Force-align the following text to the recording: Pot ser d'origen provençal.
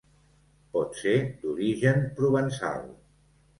Pot 0.77 0.97
ser 1.01 1.13
d'origen 1.45 2.03
provençal. 2.19 2.83